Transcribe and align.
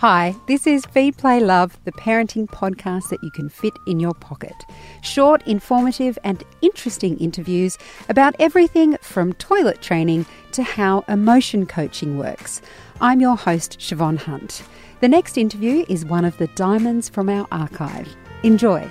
Hi, 0.00 0.36
this 0.46 0.66
is 0.66 0.84
Feed 0.84 1.16
Play 1.16 1.40
Love, 1.40 1.78
the 1.84 1.92
parenting 1.92 2.46
podcast 2.46 3.08
that 3.08 3.22
you 3.22 3.30
can 3.30 3.48
fit 3.48 3.72
in 3.86 3.98
your 3.98 4.12
pocket. 4.12 4.52
Short, 5.00 5.40
informative, 5.46 6.18
and 6.22 6.44
interesting 6.60 7.16
interviews 7.16 7.78
about 8.10 8.36
everything 8.38 8.98
from 9.00 9.32
toilet 9.32 9.80
training 9.80 10.26
to 10.52 10.62
how 10.62 11.02
emotion 11.08 11.64
coaching 11.64 12.18
works. 12.18 12.60
I'm 13.00 13.22
your 13.22 13.38
host, 13.38 13.78
Siobhan 13.78 14.18
Hunt. 14.18 14.64
The 15.00 15.08
next 15.08 15.38
interview 15.38 15.86
is 15.88 16.04
one 16.04 16.26
of 16.26 16.36
the 16.36 16.48
diamonds 16.48 17.08
from 17.08 17.30
our 17.30 17.48
archive. 17.50 18.14
Enjoy. 18.42 18.90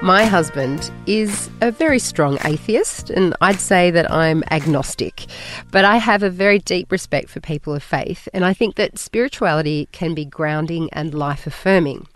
My 0.00 0.26
husband 0.26 0.92
is 1.06 1.50
a 1.60 1.72
very 1.72 1.98
strong 1.98 2.38
atheist, 2.44 3.10
and 3.10 3.34
I'd 3.40 3.58
say 3.58 3.90
that 3.90 4.08
I'm 4.08 4.44
agnostic. 4.52 5.26
But 5.72 5.84
I 5.84 5.96
have 5.96 6.22
a 6.22 6.30
very 6.30 6.60
deep 6.60 6.92
respect 6.92 7.28
for 7.28 7.40
people 7.40 7.74
of 7.74 7.82
faith, 7.82 8.28
and 8.32 8.44
I 8.44 8.54
think 8.54 8.76
that 8.76 8.96
spirituality 8.96 9.88
can 9.90 10.14
be 10.14 10.24
grounding 10.24 10.88
and 10.92 11.12
life 11.14 11.48
affirming. 11.48 12.06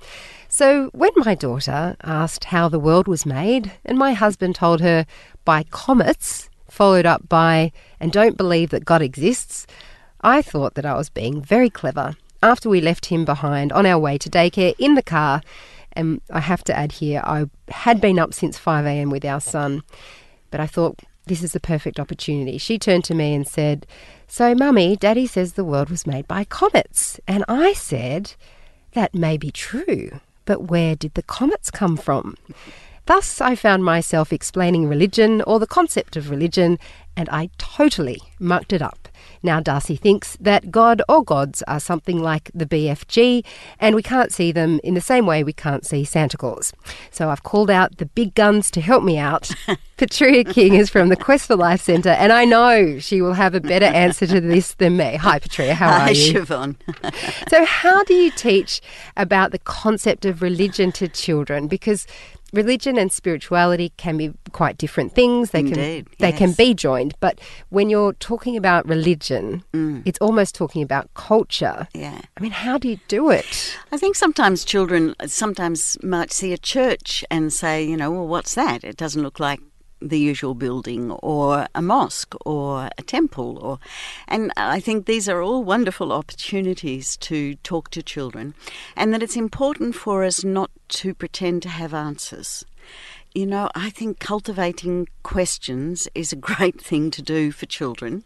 So 0.49 0.91
when 0.93 1.11
my 1.17 1.35
daughter 1.35 1.97
asked 2.05 2.45
how 2.45 2.69
the 2.69 2.79
world 2.79 3.09
was 3.09 3.27
made, 3.27 3.73
and 3.85 3.99
my 3.99 4.13
husband 4.13 4.55
told 4.55 4.81
her 4.81 5.05
by 5.45 5.65
comets, 5.65 6.49
followed 6.71 7.05
up 7.05 7.29
by, 7.29 7.73
and 7.99 8.13
don't 8.13 8.37
believe 8.37 8.71
that 8.71 8.85
God 8.85 9.03
exists, 9.03 9.67
I 10.21 10.41
thought 10.41 10.75
that 10.75 10.87
I 10.87 10.95
was 10.95 11.11
being 11.11 11.43
very 11.43 11.69
clever. 11.69 12.15
After 12.45 12.69
we 12.69 12.81
left 12.81 13.07
him 13.07 13.25
behind 13.25 13.73
on 13.73 13.87
our 13.87 13.99
way 13.99 14.19
to 14.19 14.31
daycare 14.31 14.75
in 14.79 14.95
the 14.95 15.03
car, 15.03 15.43
and 15.95 16.21
I 16.31 16.41
have 16.41 16.65
to 16.65 16.77
add 16.77 16.93
here, 16.93 17.21
I 17.25 17.47
had 17.69 18.01
been 18.01 18.19
up 18.19 18.35
since 18.35 18.59
5 18.59 18.87
a.m. 18.87 19.11
with 19.11 19.25
our 19.25 19.41
son, 19.41 19.83
but 20.51 20.61
I 20.61 20.67
thought 20.67 21.01
this 21.27 21.43
is 21.43 21.53
the 21.53 21.61
perfect 21.61 22.01
opportunity. 22.01 22.59
She 22.59 22.79
turned 22.79 23.05
to 23.05 23.15
me 23.15 23.35
and 23.35 23.47
said, 23.47 23.87
So, 24.27 24.55
Mummy, 24.55 24.97
Daddy 24.97 25.27
says 25.27 25.53
the 25.53 25.65
world 25.65 25.91
was 25.91 26.07
made 26.07 26.27
by 26.27 26.45
comets. 26.45 27.21
And 27.29 27.45
I 27.49 27.73
said, 27.75 28.35
That 28.93 29.15
may 29.15 29.37
be 29.37 29.51
true, 29.51 30.21
but 30.45 30.65
where 30.65 30.97
did 30.97 31.15
the 31.15 31.23
comets 31.23 31.71
come 31.71 31.97
from? 31.97 32.37
Thus, 33.07 33.41
I 33.41 33.57
found 33.57 33.85
myself 33.85 34.33
explaining 34.33 34.89
religion 34.89 35.43
or 35.43 35.59
the 35.59 35.67
concept 35.67 36.17
of 36.17 36.31
religion, 36.31 36.79
and 37.17 37.29
I 37.31 37.51
totally 37.59 38.21
mucked 38.39 38.73
it 38.73 38.83
up. 38.83 39.02
Now, 39.43 39.61
Darcy 39.61 39.97
thinks 39.97 40.37
that 40.41 40.71
God 40.71 41.03
or 41.09 41.25
gods 41.25 41.63
are 41.67 41.81
something 41.81 42.23
like 42.23 42.51
the 42.55 42.67
BFG, 42.67 43.45
and 43.81 43.95
we 43.95 44.03
can't 44.03 44.33
see 44.33 44.53
them 44.53 44.81
in 44.85 44.95
the 44.95 45.01
same 45.01 45.27
way 45.27 45.43
we 45.43 45.53
can't 45.53 45.85
see 45.85 46.05
Santa 46.05 46.37
Claus. 46.37 46.73
So 47.11 47.29
I've 47.29 47.43
called 47.43 47.71
out 47.71 47.99
the 47.99 48.07
big 48.07 48.35
guns 48.35 48.71
to 48.73 48.81
help 48.81 49.03
me 49.03 49.19
out. 49.19 49.51
Petrea 49.97 50.51
King 50.51 50.75
is 50.75 50.91
from 50.91 51.09
the 51.09 51.17
Quest 51.17 51.47
for 51.47 51.57
Life 51.57 51.83
Centre, 51.83 52.11
and 52.11 52.33
I 52.33 52.45
know 52.45 52.99
she 52.99 53.21
will 53.21 53.35
have 53.35 53.55
a 53.55 53.61
better 53.61 53.87
answer 53.87 54.27
to 54.27 54.41
this 54.41 54.75
than 54.75 54.97
me. 54.97 55.17
Hi, 55.17 55.39
Petrea, 55.39 55.73
how 55.73 55.89
Hi, 55.89 56.09
are 56.09 56.13
you? 56.13 56.41
Siobhan. 56.41 56.77
so, 57.49 57.65
how 57.65 58.03
do 58.05 58.15
you 58.15 58.31
teach 58.31 58.81
about 59.17 59.53
the 59.53 59.59
concept 59.59 60.25
of 60.25 60.43
religion 60.43 60.93
to 60.93 61.09
children? 61.09 61.69
Because 61.69 62.07
religion 62.53 62.99
and 62.99 63.11
spirituality 63.11 63.93
can 63.97 64.17
be 64.17 64.33
quite 64.53 64.79
different 64.79 65.15
things. 65.15 65.51
They 65.51 65.61
Indeed, 65.61 66.11
can 66.11 66.17
they 66.19 66.33
can 66.33 66.53
be 66.53 66.75
joined, 66.75 67.15
but 67.21 67.41
when 67.71 67.91
you're 67.91 68.13
talking 68.15 68.57
about 68.57 68.87
religion, 68.87 69.65
mm. 69.73 70.03
it's 70.05 70.19
almost 70.21 70.55
talking 70.55 70.83
about 70.83 71.13
culture. 71.15 71.89
Yeah. 71.95 72.21
I 72.37 72.41
mean, 72.41 72.53
how 72.53 72.79
do 72.79 72.89
you 72.89 72.99
do 73.09 73.31
it? 73.31 73.77
I 73.91 73.97
think 73.97 74.17
sometimes 74.17 74.65
children 74.65 75.15
sometimes 75.27 75.97
might 76.03 76.33
see 76.33 76.53
a 76.53 76.59
church 76.59 77.25
and 77.31 77.53
say, 77.53 77.85
you 77.85 77.97
know, 77.97 78.11
well, 78.11 78.27
what's 78.27 78.55
that? 78.55 78.85
It 78.85 78.97
doesn't 78.97 79.23
look 79.23 79.41
like 79.41 79.61
the 80.09 80.19
usual 80.19 80.55
building 80.55 81.11
or 81.11 81.67
a 81.75 81.83
mosque 81.83 82.35
or 82.45 82.91
a 82.99 83.03
temple 83.03 83.59
or 83.59 83.79
and 84.29 84.53
I 84.57 84.81
think 84.81 85.07
these 85.07 85.29
are 85.29 85.43
all 85.43 85.65
wonderful 85.65 86.13
opportunities 86.13 87.17
to 87.19 87.55
talk 87.57 87.91
to 87.91 88.03
children 88.03 88.55
and 88.97 89.13
that 89.13 89.23
it's 89.23 89.37
important 89.37 89.95
for 89.95 90.25
us 90.25 90.45
not 90.45 90.71
to 90.89 91.15
pretend 91.15 91.63
to 91.63 91.69
have 91.69 91.95
answers. 91.95 92.65
You 93.35 93.47
know, 93.47 93.71
I 93.75 93.89
think 93.89 94.19
cultivating 94.19 95.09
questions 95.23 96.07
is 96.15 96.33
a 96.33 96.37
great 96.53 96.81
thing 96.81 97.11
to 97.13 97.23
do 97.23 97.51
for 97.51 97.65
children. 97.65 98.25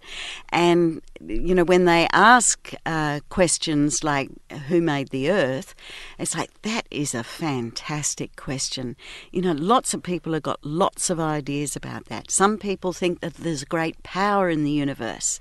And, 0.49 1.01
you 1.25 1.55
know, 1.55 1.65
when 1.65 1.85
they 1.85 2.09
ask 2.13 2.73
uh, 2.85 3.21
questions 3.29 4.03
like, 4.03 4.31
who 4.69 4.81
made 4.81 5.11
the 5.11 5.31
earth? 5.31 5.75
It's 6.19 6.35
like, 6.37 6.51
that 6.63 6.87
is 6.91 7.15
a 7.15 7.23
fantastic 7.23 8.35
question. 8.35 8.97
You 9.31 9.43
know, 9.43 9.53
lots 9.53 9.95
of 9.95 10.03
people 10.03 10.33
have 10.33 10.43
got 10.43 10.65
lots 10.65 11.09
of 11.09 11.21
ideas 11.21 11.77
about 11.77 12.07
that. 12.07 12.31
Some 12.31 12.59
people 12.59 12.93
think 12.93 13.21
that 13.21 13.35
there's 13.35 13.65
great 13.65 14.03
power 14.03 14.51
in 14.51 14.65
the 14.65 14.71
universe 14.73 15.39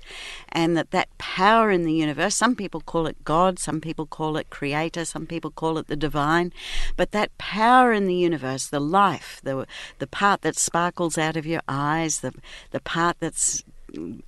and 0.48 0.76
that 0.76 0.92
that 0.92 1.08
power 1.18 1.70
in 1.70 1.82
the 1.82 1.92
universe, 1.92 2.36
some 2.36 2.54
people 2.54 2.80
call 2.80 3.06
it 3.06 3.24
God, 3.24 3.58
some 3.58 3.80
people 3.80 4.06
call 4.06 4.36
it 4.36 4.50
creator, 4.50 5.04
some 5.04 5.26
people 5.26 5.50
call 5.50 5.78
it 5.78 5.88
the 5.88 5.96
divine, 5.96 6.52
but 6.96 7.10
that 7.12 7.36
power 7.38 7.92
in 7.92 8.06
the 8.06 8.14
universe, 8.14 8.66
the 8.66 8.80
life, 8.80 9.05
the 9.42 9.66
the 9.98 10.06
part 10.06 10.42
that 10.42 10.56
sparkles 10.56 11.18
out 11.18 11.36
of 11.36 11.46
your 11.46 11.62
eyes, 11.68 12.20
the 12.20 12.32
the 12.70 12.80
part 12.80 13.16
that's 13.20 13.64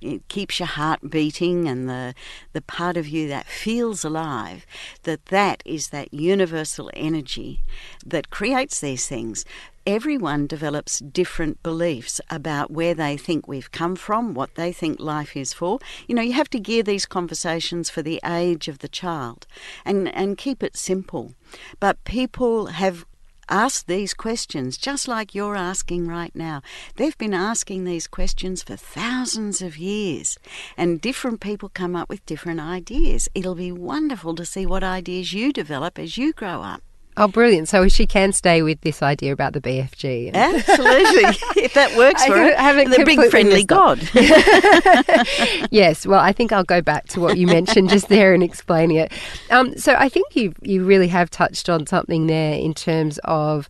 it 0.01 0.27
keeps 0.27 0.59
your 0.59 0.67
heart 0.67 1.09
beating 1.09 1.67
and 1.67 1.89
the 1.89 2.13
the 2.53 2.61
part 2.61 2.97
of 2.97 3.07
you 3.07 3.27
that 3.27 3.45
feels 3.45 4.03
alive 4.03 4.65
that 5.03 5.25
that 5.27 5.61
is 5.65 5.89
that 5.89 6.13
universal 6.13 6.89
energy 6.93 7.61
that 8.05 8.29
creates 8.29 8.79
these 8.79 9.07
things. 9.07 9.45
Everyone 9.85 10.45
develops 10.45 10.99
different 10.99 11.63
beliefs 11.63 12.21
about 12.29 12.69
where 12.69 12.93
they 12.93 13.17
think 13.17 13.47
we've 13.47 13.71
come 13.71 13.95
from 13.95 14.33
what 14.33 14.53
they 14.55 14.71
think 14.71 14.99
life 14.99 15.35
is 15.35 15.53
for. 15.53 15.79
You 16.07 16.15
know 16.15 16.21
you 16.21 16.33
have 16.33 16.49
to 16.51 16.59
gear 16.59 16.83
these 16.83 17.05
conversations 17.05 17.89
for 17.89 18.01
the 18.01 18.19
age 18.25 18.67
of 18.67 18.79
the 18.79 18.89
child 18.89 19.47
and 19.85 20.07
and 20.13 20.37
keep 20.37 20.63
it 20.63 20.77
simple. 20.77 21.33
But 21.79 22.03
people 22.03 22.67
have 22.67 23.05
ask 23.49 23.85
these 23.85 24.13
questions, 24.13 24.77
just 24.77 25.07
like 25.07 25.35
you're 25.35 25.55
asking 25.55 26.07
right 26.07 26.35
now. 26.35 26.61
They've 26.95 27.17
been 27.17 27.33
asking 27.33 27.83
these 27.83 28.07
questions 28.07 28.63
for 28.63 28.75
thousands 28.75 29.61
of 29.61 29.77
years, 29.77 30.37
and 30.77 31.01
different 31.01 31.39
people 31.39 31.69
come 31.69 31.95
up 31.95 32.09
with 32.09 32.25
different 32.25 32.59
ideas. 32.59 33.27
It'll 33.33 33.55
be 33.55 33.71
wonderful 33.71 34.35
to 34.35 34.45
see 34.45 34.65
what 34.65 34.83
ideas 34.83 35.33
you 35.33 35.51
develop 35.51 35.97
as 35.99 36.17
you 36.17 36.33
grow 36.33 36.61
up. 36.61 36.83
Oh, 37.19 37.27
brilliant! 37.27 37.67
So 37.67 37.89
she 37.89 38.07
can 38.07 38.31
stay 38.31 38.61
with 38.61 38.79
this 38.79 39.03
idea 39.03 39.33
about 39.33 39.51
the 39.51 39.59
BFG. 39.59 40.33
Absolutely, 40.33 41.37
if 41.61 41.73
that 41.73 41.95
works 41.97 42.25
for 42.25 42.37
her. 42.37 42.55
haven't 42.55 42.91
the 42.91 43.03
big 43.03 43.29
friendly. 43.29 43.65
God. 43.65 43.99
yes, 45.71 46.05
well, 46.05 46.21
I 46.21 46.31
think 46.31 46.53
I'll 46.53 46.63
go 46.63 46.81
back 46.81 47.07
to 47.09 47.19
what 47.19 47.37
you 47.37 47.45
mentioned 47.45 47.89
just 47.89 48.07
there 48.07 48.33
and 48.33 48.41
explaining 48.41 48.95
it. 48.95 49.11
Um, 49.51 49.77
so 49.77 49.95
I 49.99 50.07
think 50.07 50.33
you 50.33 50.53
you 50.61 50.85
really 50.85 51.09
have 51.09 51.29
touched 51.29 51.67
on 51.67 51.85
something 51.87 52.27
there 52.27 52.53
in 52.53 52.73
terms 52.73 53.19
of 53.25 53.67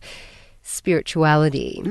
spirituality. 0.62 1.82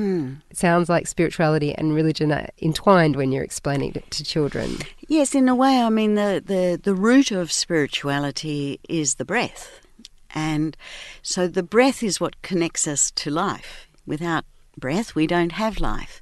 It 0.50 0.58
sounds 0.58 0.88
like 0.88 1.08
spirituality 1.08 1.74
and 1.74 1.94
religion 1.94 2.31
are 2.31 2.48
entwined 2.62 3.18
when 3.18 3.34
you're 3.34 3.44
explaining 3.44 3.94
it 3.96 4.09
to 4.12 4.24
children. 4.24 4.78
Yes, 5.09 5.36
in 5.36 5.50
a 5.50 5.56
way, 5.56 5.81
I 5.81 5.90
mean, 5.90 6.16
the, 6.16 6.42
the, 6.46 6.80
the 6.81 6.96
root 6.96 7.31
of 7.31 7.52
spirituality 7.52 8.80
is 8.88 9.16
the 9.16 9.25
breath. 9.25 9.81
And 10.34 10.75
so 11.22 11.47
the 11.47 11.63
breath 11.63 12.03
is 12.03 12.19
what 12.19 12.41
connects 12.41 12.88
us 12.88 13.12
to 13.12 13.29
life. 13.29 13.88
Without 14.06 14.45
breath, 14.78 15.16
we 15.16 15.28
don't 15.28 15.53
have 15.53 15.79
life. 15.79 16.22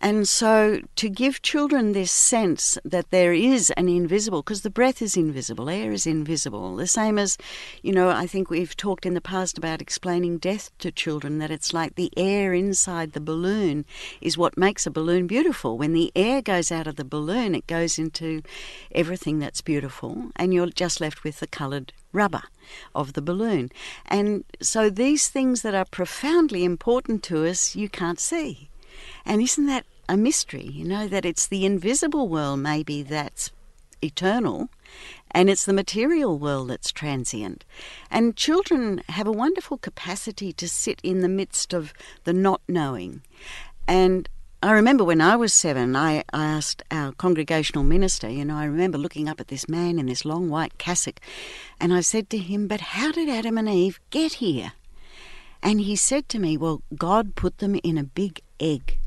And 0.00 0.28
so 0.28 0.80
to 0.94 1.08
give 1.08 1.42
children 1.42 1.90
this 1.90 2.12
sense 2.12 2.78
that 2.84 3.10
there 3.10 3.32
is 3.32 3.70
an 3.70 3.88
invisible, 3.88 4.42
because 4.42 4.62
the 4.62 4.70
breath 4.70 5.02
is 5.02 5.16
invisible, 5.16 5.68
air 5.68 5.90
is 5.90 6.06
invisible. 6.06 6.76
The 6.76 6.86
same 6.86 7.18
as, 7.18 7.36
you 7.82 7.92
know, 7.92 8.08
I 8.08 8.28
think 8.28 8.48
we've 8.48 8.76
talked 8.76 9.04
in 9.04 9.14
the 9.14 9.20
past 9.20 9.58
about 9.58 9.82
explaining 9.82 10.38
death 10.38 10.70
to 10.78 10.92
children, 10.92 11.38
that 11.38 11.50
it's 11.50 11.72
like 11.72 11.96
the 11.96 12.12
air 12.16 12.54
inside 12.54 13.12
the 13.12 13.20
balloon 13.20 13.84
is 14.20 14.38
what 14.38 14.56
makes 14.56 14.86
a 14.86 14.90
balloon 14.92 15.26
beautiful. 15.26 15.76
When 15.76 15.94
the 15.94 16.12
air 16.14 16.42
goes 16.42 16.70
out 16.70 16.86
of 16.86 16.94
the 16.94 17.04
balloon, 17.04 17.56
it 17.56 17.66
goes 17.66 17.98
into 17.98 18.42
everything 18.92 19.40
that's 19.40 19.62
beautiful, 19.62 20.30
and 20.36 20.54
you're 20.54 20.68
just 20.68 21.00
left 21.00 21.24
with 21.24 21.40
the 21.40 21.48
coloured 21.48 21.92
rubber 22.12 22.42
of 22.94 23.12
the 23.12 23.22
balloon. 23.22 23.70
And 24.06 24.44
so 24.60 24.90
these 24.90 25.28
things 25.28 25.62
that 25.62 25.74
are 25.74 25.84
profoundly 25.84 26.64
important 26.64 27.22
to 27.24 27.46
us, 27.46 27.76
you 27.76 27.88
can't 27.88 28.20
see. 28.20 28.70
And 29.24 29.42
isn't 29.42 29.66
that 29.66 29.86
a 30.08 30.16
mystery? 30.16 30.64
You 30.64 30.84
know, 30.84 31.08
that 31.08 31.24
it's 31.24 31.46
the 31.46 31.66
invisible 31.66 32.28
world, 32.28 32.60
maybe 32.60 33.02
that's 33.02 33.50
eternal, 34.02 34.68
and 35.30 35.50
it's 35.50 35.64
the 35.64 35.72
material 35.72 36.38
world 36.38 36.70
that's 36.70 36.92
transient. 36.92 37.64
And 38.10 38.36
children 38.36 39.02
have 39.08 39.26
a 39.26 39.32
wonderful 39.32 39.78
capacity 39.78 40.52
to 40.54 40.68
sit 40.68 41.00
in 41.02 41.20
the 41.20 41.28
midst 41.28 41.72
of 41.72 41.92
the 42.24 42.32
not 42.32 42.62
knowing. 42.68 43.22
And 43.86 44.28
I 44.60 44.72
remember 44.72 45.04
when 45.04 45.20
I 45.20 45.36
was 45.36 45.54
seven, 45.54 45.94
I, 45.94 46.24
I 46.32 46.44
asked 46.44 46.82
our 46.90 47.12
congregational 47.12 47.84
minister, 47.84 48.28
you 48.28 48.44
know, 48.44 48.56
I 48.56 48.64
remember 48.64 48.98
looking 48.98 49.28
up 49.28 49.38
at 49.38 49.48
this 49.48 49.68
man 49.68 50.00
in 50.00 50.06
this 50.06 50.24
long 50.24 50.50
white 50.50 50.78
cassock, 50.78 51.20
and 51.80 51.94
I 51.94 52.00
said 52.00 52.28
to 52.30 52.38
him, 52.38 52.66
But 52.66 52.80
how 52.80 53.12
did 53.12 53.28
Adam 53.28 53.56
and 53.56 53.68
Eve 53.68 54.00
get 54.10 54.34
here? 54.34 54.72
And 55.62 55.80
he 55.80 55.94
said 55.94 56.28
to 56.30 56.40
me, 56.40 56.56
Well, 56.56 56.82
God 56.96 57.36
put 57.36 57.58
them 57.58 57.76
in 57.84 57.96
a 57.96 58.02
big 58.02 58.40
egg. 58.58 58.98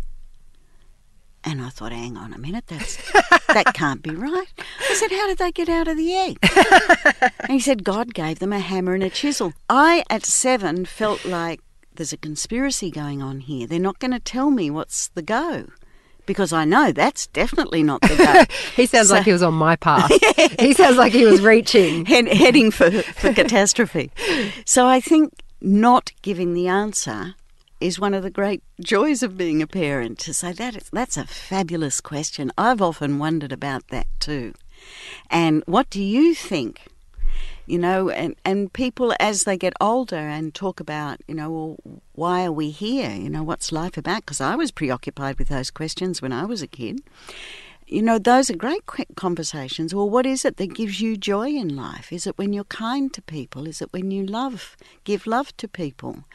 And 1.43 1.59
I 1.59 1.67
thought, 1.67 1.91
hang 1.91 2.15
on 2.15 2.33
a 2.33 2.37
minute, 2.37 2.67
that's 2.67 2.95
that 3.47 3.73
can't 3.73 4.01
be 4.01 4.15
right. 4.15 4.47
I 4.89 4.93
said, 4.93 5.11
How 5.11 5.27
did 5.27 5.37
they 5.37 5.51
get 5.51 5.67
out 5.67 5.89
of 5.89 5.97
the 5.97 6.13
egg? 6.13 6.37
and 7.41 7.51
he 7.51 7.59
said, 7.59 7.83
God 7.83 8.13
gave 8.13 8.39
them 8.39 8.53
a 8.53 8.59
hammer 8.59 8.93
and 8.93 9.03
a 9.03 9.09
chisel. 9.09 9.51
I, 9.69 10.05
at 10.09 10.23
seven, 10.23 10.85
felt 10.85 11.25
like 11.25 11.59
there's 12.01 12.11
a 12.11 12.17
conspiracy 12.17 12.89
going 12.89 13.21
on 13.21 13.41
here. 13.41 13.67
They're 13.67 13.77
not 13.77 13.99
going 13.99 14.09
to 14.09 14.19
tell 14.19 14.49
me 14.49 14.71
what's 14.71 15.09
the 15.09 15.21
go 15.21 15.67
because 16.25 16.51
I 16.51 16.65
know 16.65 16.91
that's 16.91 17.27
definitely 17.27 17.83
not 17.83 18.01
the 18.01 18.15
go. 18.15 18.55
he 18.75 18.87
sounds 18.87 19.09
so, 19.09 19.13
like 19.13 19.25
he 19.25 19.31
was 19.31 19.43
on 19.43 19.53
my 19.53 19.75
path. 19.75 20.11
yeah. 20.37 20.47
He 20.59 20.73
sounds 20.73 20.97
like 20.97 21.13
he 21.13 21.25
was 21.25 21.41
reaching, 21.41 22.05
Head, 22.07 22.27
heading 22.27 22.71
for 22.71 22.89
for 22.89 23.31
catastrophe. 23.33 24.09
So 24.65 24.87
I 24.87 24.99
think 24.99 25.43
not 25.61 26.11
giving 26.23 26.55
the 26.55 26.67
answer 26.67 27.35
is 27.79 27.99
one 27.99 28.15
of 28.15 28.23
the 28.23 28.31
great 28.31 28.63
joys 28.83 29.21
of 29.21 29.37
being 29.37 29.61
a 29.61 29.67
parent. 29.67 30.17
To 30.19 30.33
say 30.33 30.53
that 30.53 30.75
is, 30.75 30.89
that's 30.91 31.17
a 31.17 31.27
fabulous 31.27 32.01
question. 32.01 32.51
I've 32.57 32.81
often 32.81 33.19
wondered 33.19 33.51
about 33.51 33.89
that 33.89 34.07
too. 34.19 34.55
And 35.29 35.61
what 35.67 35.87
do 35.91 36.01
you 36.01 36.33
think 36.33 36.81
you 37.71 37.79
know, 37.79 38.09
and, 38.09 38.35
and 38.43 38.73
people 38.73 39.13
as 39.17 39.45
they 39.45 39.55
get 39.55 39.71
older 39.79 40.17
and 40.17 40.53
talk 40.53 40.81
about, 40.81 41.21
you 41.25 41.33
know, 41.33 41.49
well, 41.49 42.01
why 42.15 42.43
are 42.43 42.51
we 42.51 42.69
here? 42.69 43.11
You 43.11 43.29
know, 43.29 43.43
what's 43.43 43.71
life 43.71 43.95
about? 43.95 44.23
Because 44.25 44.41
I 44.41 44.55
was 44.57 44.71
preoccupied 44.71 45.39
with 45.39 45.47
those 45.47 45.71
questions 45.71 46.21
when 46.21 46.33
I 46.33 46.43
was 46.43 46.61
a 46.61 46.67
kid. 46.67 46.99
You 47.87 48.01
know, 48.01 48.19
those 48.19 48.49
are 48.49 48.57
great 48.57 48.81
conversations. 49.15 49.95
Well, 49.95 50.09
what 50.09 50.25
is 50.25 50.43
it 50.43 50.57
that 50.57 50.73
gives 50.73 50.99
you 50.99 51.15
joy 51.15 51.47
in 51.47 51.73
life? 51.73 52.11
Is 52.11 52.27
it 52.27 52.37
when 52.37 52.51
you're 52.51 52.65
kind 52.65 53.13
to 53.13 53.21
people? 53.21 53.65
Is 53.65 53.81
it 53.81 53.93
when 53.93 54.11
you 54.11 54.25
love, 54.25 54.75
give 55.05 55.25
love 55.25 55.55
to 55.55 55.69
people? 55.69 56.25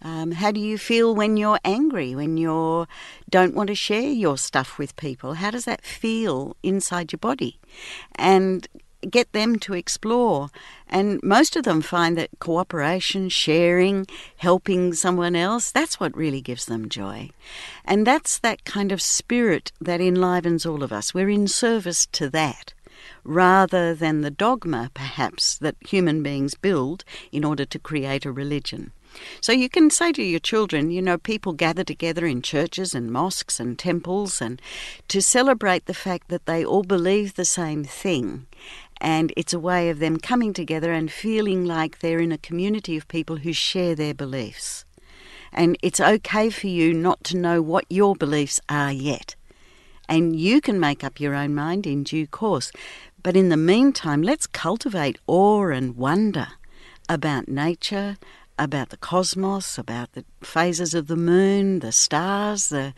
Um, 0.00 0.32
how 0.32 0.52
do 0.52 0.60
you 0.60 0.78
feel 0.78 1.14
when 1.14 1.36
you're 1.36 1.58
angry, 1.66 2.14
when 2.14 2.38
you 2.38 2.86
don't 3.28 3.54
want 3.54 3.66
to 3.66 3.74
share 3.74 4.08
your 4.08 4.38
stuff 4.38 4.78
with 4.78 4.96
people? 4.96 5.34
How 5.34 5.50
does 5.50 5.66
that 5.66 5.84
feel 5.84 6.56
inside 6.62 7.12
your 7.12 7.18
body? 7.18 7.58
And 8.14 8.66
get 9.08 9.32
them 9.32 9.58
to 9.60 9.74
explore. 9.74 10.50
And 10.88 11.22
most 11.22 11.56
of 11.56 11.64
them 11.64 11.82
find 11.82 12.16
that 12.16 12.30
cooperation, 12.38 13.28
sharing, 13.28 14.06
helping 14.36 14.92
someone 14.94 15.36
else, 15.36 15.70
that's 15.70 16.00
what 16.00 16.16
really 16.16 16.40
gives 16.40 16.66
them 16.66 16.88
joy. 16.88 17.30
And 17.84 18.06
that's 18.06 18.38
that 18.38 18.64
kind 18.64 18.92
of 18.92 19.02
spirit 19.02 19.72
that 19.80 20.00
enlivens 20.00 20.64
all 20.64 20.82
of 20.82 20.92
us. 20.92 21.14
We're 21.14 21.30
in 21.30 21.48
service 21.48 22.06
to 22.12 22.30
that 22.30 22.74
rather 23.24 23.94
than 23.94 24.22
the 24.22 24.30
dogma, 24.30 24.90
perhaps, 24.94 25.58
that 25.58 25.76
human 25.80 26.22
beings 26.22 26.54
build 26.54 27.04
in 27.30 27.44
order 27.44 27.64
to 27.64 27.78
create 27.78 28.24
a 28.24 28.32
religion. 28.32 28.92
So 29.40 29.52
you 29.52 29.68
can 29.68 29.90
say 29.90 30.12
to 30.12 30.22
your 30.22 30.40
children, 30.40 30.90
you 30.90 31.02
know, 31.02 31.18
people 31.18 31.52
gather 31.52 31.84
together 31.84 32.26
in 32.26 32.42
churches 32.42 32.94
and 32.94 33.10
mosques 33.10 33.58
and 33.58 33.78
temples 33.78 34.40
and 34.40 34.60
to 35.08 35.22
celebrate 35.22 35.86
the 35.86 35.94
fact 35.94 36.28
that 36.28 36.46
they 36.46 36.64
all 36.64 36.82
believe 36.82 37.34
the 37.34 37.44
same 37.44 37.84
thing 37.84 38.46
and 39.00 39.32
it's 39.36 39.52
a 39.52 39.60
way 39.60 39.90
of 39.90 39.98
them 39.98 40.18
coming 40.18 40.52
together 40.52 40.92
and 40.92 41.10
feeling 41.10 41.64
like 41.64 41.98
they're 41.98 42.20
in 42.20 42.32
a 42.32 42.38
community 42.38 42.96
of 42.96 43.08
people 43.08 43.36
who 43.36 43.52
share 43.52 43.94
their 43.94 44.14
beliefs. 44.14 44.84
And 45.52 45.78
it's 45.82 46.00
okay 46.00 46.50
for 46.50 46.66
you 46.66 46.92
not 46.92 47.24
to 47.24 47.36
know 47.36 47.62
what 47.62 47.86
your 47.88 48.14
beliefs 48.14 48.60
are 48.68 48.92
yet. 48.92 49.34
And 50.08 50.38
you 50.38 50.60
can 50.60 50.80
make 50.80 51.04
up 51.04 51.20
your 51.20 51.34
own 51.34 51.54
mind 51.54 51.86
in 51.86 52.02
due 52.02 52.26
course. 52.26 52.72
But 53.22 53.36
in 53.36 53.48
the 53.48 53.56
meantime, 53.56 54.22
let's 54.22 54.46
cultivate 54.46 55.18
awe 55.26 55.68
and 55.68 55.96
wonder 55.96 56.48
about 57.08 57.48
nature, 57.48 58.16
about 58.58 58.90
the 58.90 58.96
cosmos, 58.96 59.78
about 59.78 60.12
the 60.12 60.24
phases 60.42 60.94
of 60.94 61.06
the 61.06 61.16
moon, 61.16 61.78
the 61.78 61.92
stars, 61.92 62.68
the, 62.68 62.94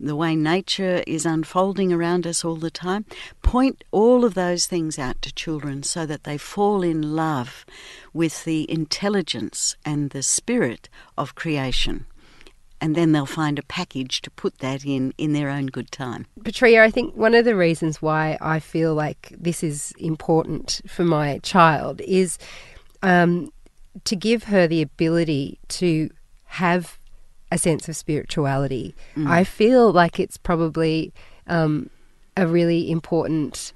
the 0.00 0.16
way 0.16 0.34
nature 0.34 1.02
is 1.06 1.26
unfolding 1.26 1.92
around 1.92 2.26
us 2.26 2.44
all 2.44 2.56
the 2.56 2.70
time. 2.70 3.04
Point 3.42 3.84
all 3.90 4.24
of 4.24 4.34
those 4.34 4.66
things 4.66 4.98
out 4.98 5.20
to 5.22 5.32
children 5.32 5.82
so 5.82 6.06
that 6.06 6.24
they 6.24 6.38
fall 6.38 6.82
in 6.82 7.14
love 7.14 7.64
with 8.12 8.44
the 8.44 8.70
intelligence 8.70 9.76
and 9.84 10.10
the 10.10 10.22
spirit 10.22 10.88
of 11.16 11.34
creation 11.34 12.06
and 12.82 12.96
then 12.96 13.12
they'll 13.12 13.24
find 13.24 13.60
a 13.60 13.62
package 13.62 14.20
to 14.22 14.30
put 14.32 14.58
that 14.58 14.84
in 14.84 15.14
in 15.16 15.32
their 15.32 15.48
own 15.48 15.66
good 15.66 15.92
time. 15.92 16.26
Petrea, 16.40 16.82
I 16.82 16.90
think 16.90 17.14
one 17.14 17.32
of 17.32 17.44
the 17.44 17.54
reasons 17.54 18.02
why 18.02 18.36
I 18.40 18.58
feel 18.58 18.92
like 18.92 19.32
this 19.38 19.62
is 19.62 19.92
important 19.98 20.80
for 20.88 21.04
my 21.04 21.38
child 21.38 22.00
is 22.00 22.38
um, 23.04 23.52
to 24.04 24.16
give 24.16 24.44
her 24.44 24.66
the 24.66 24.82
ability 24.82 25.58
to 25.68 26.10
have 26.44 26.98
a 27.50 27.58
sense 27.58 27.88
of 27.88 27.96
spirituality, 27.96 28.94
mm. 29.14 29.28
I 29.28 29.44
feel 29.44 29.92
like 29.92 30.18
it's 30.18 30.36
probably 30.36 31.12
um, 31.46 31.90
a 32.36 32.46
really 32.46 32.90
important 32.90 33.72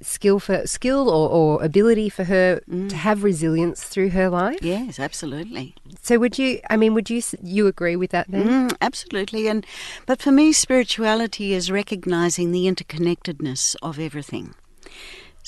skill 0.00 0.38
for 0.38 0.66
skill 0.66 1.08
or, 1.08 1.28
or 1.28 1.62
ability 1.62 2.08
for 2.08 2.24
her 2.24 2.60
mm. 2.68 2.88
to 2.88 2.96
have 2.96 3.24
resilience 3.24 3.82
through 3.84 4.10
her 4.10 4.28
life. 4.28 4.58
Yes, 4.62 5.00
absolutely. 5.00 5.74
So 6.02 6.18
would 6.18 6.38
you? 6.38 6.60
I 6.70 6.76
mean, 6.76 6.94
would 6.94 7.10
you 7.10 7.22
you 7.42 7.66
agree 7.66 7.96
with 7.96 8.10
that 8.10 8.30
then? 8.30 8.68
Mm, 8.68 8.76
absolutely. 8.80 9.48
And 9.48 9.66
but 10.06 10.22
for 10.22 10.30
me, 10.30 10.52
spirituality 10.52 11.52
is 11.52 11.70
recognizing 11.70 12.52
the 12.52 12.66
interconnectedness 12.66 13.76
of 13.82 13.98
everything. 13.98 14.54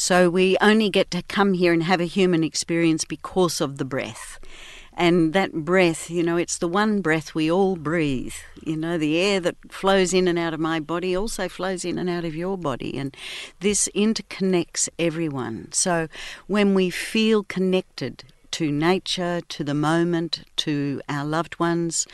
So 0.01 0.31
we 0.31 0.57
only 0.63 0.89
get 0.89 1.11
to 1.11 1.23
come 1.25 1.53
here 1.53 1.75
and 1.75 1.83
have 1.83 2.01
a 2.01 2.07
human 2.07 2.43
experience 2.43 3.05
because 3.05 3.61
of 3.61 3.77
the 3.77 3.85
breath. 3.85 4.41
And 4.95 5.35
that 5.35 5.53
breath, 5.53 6.09
you 6.09 6.23
know, 6.23 6.39
it's 6.39 6.57
the 6.57 6.69
one 6.69 7.03
breath 7.03 7.35
we 7.35 7.51
all 7.51 7.77
breathe. 7.77 8.33
You 8.65 8.79
know, 8.79 8.97
the 8.97 9.19
air 9.19 9.41
that 9.41 9.57
flows 9.69 10.15
in 10.15 10.27
and 10.27 10.39
out 10.39 10.55
of 10.55 10.59
my 10.59 10.81
body 10.81 11.15
also 11.15 11.51
flows 11.51 11.85
in 11.85 11.99
and 11.99 12.09
out 12.09 12.25
of 12.25 12.35
your 12.35 12.57
body. 12.57 12.97
And 12.97 13.15
this 13.61 13.91
interconnects 13.95 14.89
everyone. 14.99 15.71
So 15.71 16.09
when 16.47 16.73
we 16.75 16.89
feel 16.89 17.43
connected 17.43 18.25
to 18.53 18.71
nature, 18.73 19.41
to 19.49 19.65
the 19.65 19.75
moment, 19.75 20.45
to 20.57 21.01
our 21.09 21.25
loved 21.25 21.59
ones, 21.59 22.07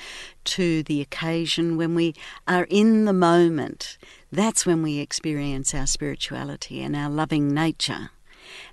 to 0.45 0.83
the 0.83 1.01
occasion, 1.01 1.77
when 1.77 1.95
we 1.95 2.15
are 2.47 2.67
in 2.71 3.05
the 3.05 3.13
moment, 3.13 3.99
that's 4.31 4.67
when 4.67 4.83
we 4.83 4.99
experience 4.99 5.75
our 5.75 5.87
spirituality 5.87 6.83
and 6.83 6.95
our 6.95 7.11
loving 7.11 7.53
nature. 7.53 8.11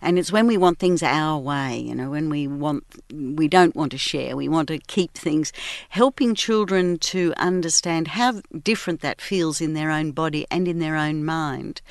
And 0.02 0.20
it's 0.20 0.32
when 0.32 0.48
we 0.48 0.58
want 0.58 0.80
things 0.80 1.02
our 1.02 1.40
way, 1.40 1.80
you 1.80 1.96
know, 1.96 2.10
when 2.10 2.30
we 2.30 2.48
want, 2.48 2.84
we 3.12 3.48
don't 3.48 3.76
want 3.76 3.92
to 3.92 3.98
share, 3.98 4.36
we 4.36 4.48
want 4.48 4.68
to 4.68 4.78
keep 4.80 5.14
things, 5.14 5.52
helping 5.90 6.36
children 6.36 6.98
to 7.00 7.34
understand 7.38 8.10
how 8.10 8.42
different 8.62 9.02
that 9.02 9.22
feels 9.22 9.62
in 9.62 9.74
their 9.74 9.92
own 9.92 10.12
body 10.12 10.46
and 10.52 10.68
in 10.68 10.80
their 10.80 10.96
own 10.96 11.24
mind 11.26 11.82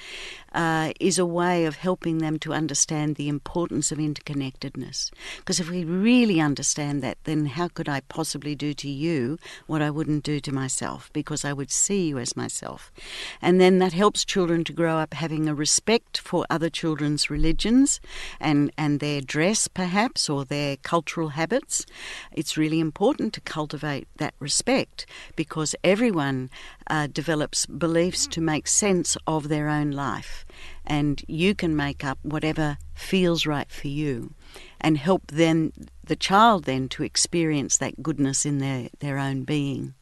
uh, 0.55 0.93
is 1.01 1.19
a 1.19 1.27
way 1.27 1.65
of 1.65 1.77
helping 1.77 2.19
them 2.19 2.39
to 2.41 2.53
understand 2.53 3.17
the 3.17 3.29
importance 3.29 3.93
of 3.93 3.99
interconnectedness. 3.99 5.11
Because 5.39 5.61
if 5.61 5.71
we 5.71 5.85
really 5.85 6.41
understand 6.41 7.03
that, 7.03 7.19
then 7.25 7.47
how 7.47 7.69
could 7.69 7.89
I 7.89 8.01
possibly 8.01 8.55
do 8.55 8.75
to 8.75 8.89
you 8.89 9.39
what 9.67 9.83
I 9.83 9.91
wouldn't 9.91 10.25
do 10.25 10.41
to 10.41 10.53
myself? 10.53 11.11
Because 11.13 11.45
I 11.45 11.53
would 11.53 11.71
see 11.71 12.09
you 12.09 12.19
as 12.19 12.37
myself. 12.37 12.93
And 13.41 13.61
then 13.61 13.79
that 13.79 13.93
helps 13.93 14.25
children 14.25 14.65
to 14.65 14.73
grow 14.73 14.97
up 14.97 15.15
having 15.15 15.49
a 15.49 15.55
respect 15.55 16.19
for 16.19 16.47
other 16.51 16.71
children's 16.71 17.31
religions 17.31 18.01
and, 18.41 18.71
and 18.77 19.01
their 19.01 19.21
dress, 19.21 19.69
perhaps, 19.69 20.29
or 20.29 20.45
their 20.45 20.77
cultural 20.77 21.31
habits. 21.31 21.87
It's 22.33 22.57
really 22.57 22.81
important 22.81 23.33
to 23.35 23.41
cultivate 23.41 24.09
that 24.17 24.35
respect 24.39 25.07
because 25.37 25.75
everyone 25.83 26.51
uh, 26.89 27.07
develops 27.07 27.67
beliefs 27.67 28.27
to 28.29 28.41
make 28.41 28.67
sense 28.69 29.17
of 29.27 29.49
their 29.49 29.69
own 29.69 29.91
life. 29.91 30.42
And 30.85 31.23
you 31.29 31.55
can 31.55 31.77
make 31.77 32.05
up 32.05 32.19
whatever 32.23 32.79
feels 32.95 33.47
right 33.47 33.71
for 33.71 33.89
you 33.89 34.35
and 34.81 34.99
help 34.99 35.23
then 35.29 35.73
the 36.05 36.17
child 36.17 36.65
then 36.65 36.89
to 36.91 37.03
experience 37.03 37.77
that 37.79 38.03
goodness 38.03 38.45
in 38.45 38.59
their, 38.59 38.89
their 38.99 39.19
own 39.19 39.45
being. 39.45 39.95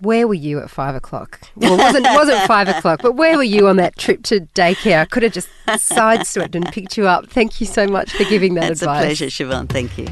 Where 0.00 0.26
were 0.26 0.34
you 0.34 0.58
at 0.58 0.68
five 0.68 0.96
o'clock? 0.96 1.40
Well, 1.54 1.74
it 1.74 1.78
wasn't, 1.78 2.06
wasn't 2.06 2.40
five 2.48 2.66
o'clock, 2.66 3.00
but 3.02 3.12
where 3.12 3.36
were 3.36 3.44
you 3.44 3.68
on 3.68 3.76
that 3.76 3.96
trip 3.96 4.24
to 4.24 4.40
daycare? 4.40 5.00
I 5.00 5.04
could 5.04 5.22
have 5.22 5.32
just 5.32 5.48
sideswiped 5.68 6.56
and 6.56 6.66
picked 6.72 6.96
you 6.96 7.06
up. 7.06 7.28
Thank 7.28 7.60
you 7.60 7.66
so 7.66 7.86
much 7.86 8.12
for 8.12 8.24
giving 8.24 8.54
that 8.54 8.68
That's 8.68 8.82
advice. 8.82 9.20
It's 9.20 9.40
a 9.40 9.44
pleasure, 9.44 9.44
Siobhan. 9.44 9.68
Thank 9.68 9.98
you. 9.98 10.06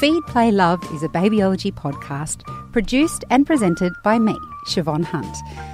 Feed, 0.00 0.26
Play, 0.26 0.50
Love 0.50 0.82
is 0.92 1.04
a 1.04 1.08
babyology 1.08 1.72
podcast 1.72 2.42
produced 2.72 3.24
and 3.30 3.46
presented 3.46 3.92
by 4.02 4.18
me, 4.18 4.36
Siobhan 4.66 5.04
Hunt. 5.04 5.36